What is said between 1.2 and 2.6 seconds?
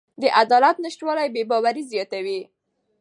بې باوري زیاتوي